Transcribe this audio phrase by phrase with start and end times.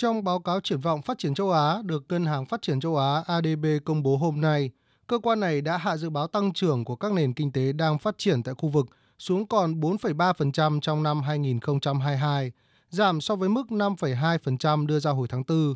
[0.00, 2.96] Trong báo cáo triển vọng phát triển châu Á được Ngân hàng Phát triển châu
[2.96, 4.70] Á ADB công bố hôm nay,
[5.06, 7.98] cơ quan này đã hạ dự báo tăng trưởng của các nền kinh tế đang
[7.98, 8.86] phát triển tại khu vực
[9.18, 12.52] xuống còn 4,3% trong năm 2022,
[12.88, 15.74] giảm so với mức 5,2% đưa ra hồi tháng 4.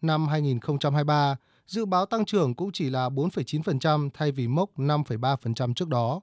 [0.00, 5.88] Năm 2023, dự báo tăng trưởng cũng chỉ là 4,9% thay vì mốc 5,3% trước
[5.88, 6.20] đó.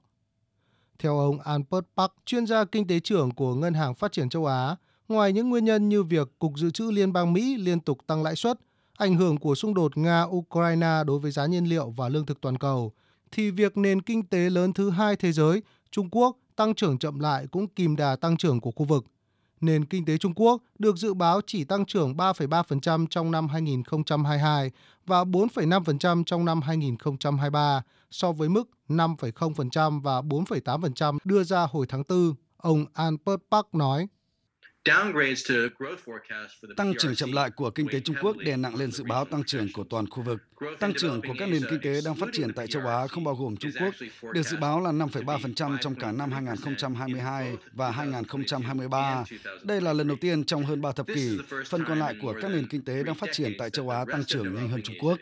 [0.98, 4.46] Theo ông Albert Park, chuyên gia kinh tế trưởng của Ngân hàng Phát triển châu
[4.46, 4.76] Á,
[5.08, 8.22] ngoài những nguyên nhân như việc Cục Dự trữ Liên bang Mỹ liên tục tăng
[8.22, 8.60] lãi suất,
[8.96, 12.58] ảnh hưởng của xung đột Nga-Ukraine đối với giá nhiên liệu và lương thực toàn
[12.58, 12.92] cầu,
[13.30, 17.18] thì việc nền kinh tế lớn thứ hai thế giới, Trung Quốc, tăng trưởng chậm
[17.18, 19.04] lại cũng kìm đà tăng trưởng của khu vực.
[19.60, 24.70] Nền kinh tế Trung Quốc được dự báo chỉ tăng trưởng 3,3% trong năm 2022
[25.06, 32.02] và 4,5% trong năm 2023 so với mức 5,0% và 4,8% đưa ra hồi tháng
[32.08, 34.08] 4, ông Albert Park nói.
[36.76, 39.44] Tăng trưởng chậm lại của kinh tế Trung Quốc đè nặng lên dự báo tăng
[39.44, 40.42] trưởng của toàn khu vực.
[40.78, 43.34] Tăng trưởng của các nền kinh tế đang phát triển tại châu Á không bao
[43.34, 43.94] gồm Trung Quốc,
[44.32, 49.24] được dự báo là 5,3% trong cả năm 2022 và 2023.
[49.62, 52.50] Đây là lần đầu tiên trong hơn 3 thập kỷ, phần còn lại của các
[52.50, 55.18] nền kinh tế đang phát triển tại châu Á tăng trưởng nhanh hơn Trung Quốc.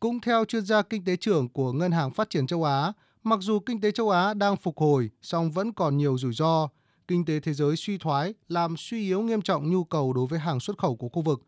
[0.00, 3.38] Cũng theo chuyên gia kinh tế trưởng của Ngân hàng Phát triển châu Á, mặc
[3.42, 6.68] dù kinh tế châu Á đang phục hồi, song vẫn còn nhiều rủi ro.
[7.08, 10.38] Kinh tế thế giới suy thoái làm suy yếu nghiêm trọng nhu cầu đối với
[10.38, 11.42] hàng xuất khẩu của khu vực.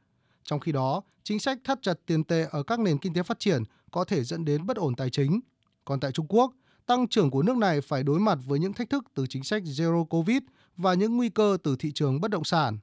[0.45, 3.39] Trong khi đó, chính sách thắt chặt tiền tệ ở các nền kinh tế phát
[3.39, 5.41] triển có thể dẫn đến bất ổn tài chính.
[5.85, 6.53] Còn tại Trung Quốc,
[6.87, 9.63] tăng trưởng của nước này phải đối mặt với những thách thức từ chính sách
[9.63, 10.39] Zero Covid
[10.77, 12.79] và những nguy cơ từ thị trường bất động sản.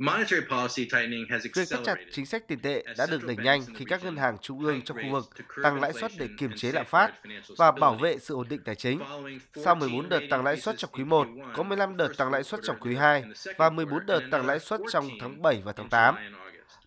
[0.00, 4.36] Việc thắt chặt chính sách tiền tệ đã được đẩy nhanh khi các ngân hàng
[4.42, 5.24] trung ương trong khu vực
[5.62, 7.12] tăng lãi suất để kiềm chế lạm phát
[7.58, 9.00] và bảo vệ sự ổn định tài chính.
[9.54, 12.60] Sau 14 đợt tăng lãi suất trong quý 1, có 15 đợt tăng lãi suất
[12.62, 13.24] trong quý 2
[13.56, 16.14] và 14 đợt tăng lãi suất trong tháng 7 và tháng 8.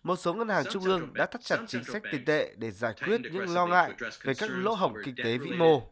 [0.02, 2.94] Một số ngân hàng trung ương đã thắt chặt chính sách tiền tệ để giải
[3.04, 5.82] quyết những lo ngại về các lỗ hổng kinh tế vĩ mô.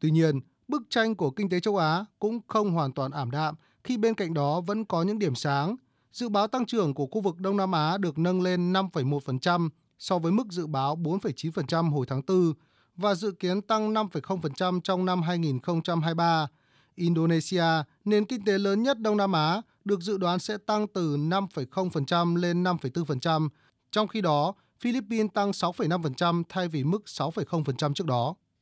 [0.00, 3.54] Tuy nhiên, bức tranh của kinh tế châu Á cũng không hoàn toàn ảm đạm
[3.88, 5.76] khi bên cạnh đó vẫn có những điểm sáng.
[6.12, 9.68] Dự báo tăng trưởng của khu vực Đông Nam Á được nâng lên 5,1%
[9.98, 12.52] so với mức dự báo 4,9% hồi tháng 4
[12.96, 16.46] và dự kiến tăng 5,0% trong năm 2023.
[16.94, 17.64] Indonesia,
[18.04, 22.36] nền kinh tế lớn nhất Đông Nam Á, được dự đoán sẽ tăng từ 5,0%
[22.36, 23.48] lên 5,4%,
[23.92, 28.34] trong khi đó Philippines tăng 6,5% thay vì mức 6,0% trước đó.